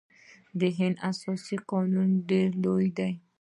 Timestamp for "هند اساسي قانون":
0.77-2.09